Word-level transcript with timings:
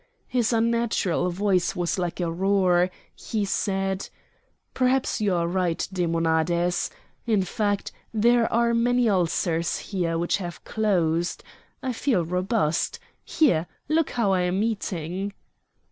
His 0.27 0.51
unnatural 0.51 1.29
voice 1.29 1.75
was 1.75 1.99
like 1.99 2.19
a 2.19 2.31
roar; 2.31 2.89
he 3.13 3.45
said: 3.45 4.09
"Perhaps 4.73 5.21
you 5.21 5.35
are 5.35 5.47
right, 5.47 5.87
Demonades. 5.93 6.89
In 7.27 7.43
fact 7.43 7.91
there 8.11 8.51
are 8.51 8.73
many 8.73 9.07
ulcers 9.07 9.77
here 9.77 10.17
which 10.17 10.37
have 10.37 10.63
closed. 10.63 11.43
I 11.83 11.93
feel 11.93 12.25
robust. 12.25 12.97
Here! 13.23 13.67
look 13.87 14.09
how 14.09 14.33
I 14.33 14.41
am 14.41 14.63
eating!" 14.63 15.33